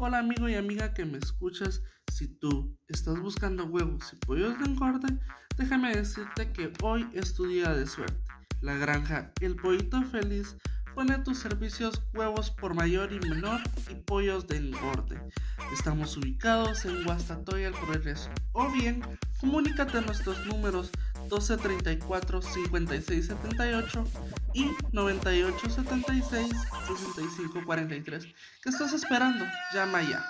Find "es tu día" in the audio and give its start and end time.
7.14-7.74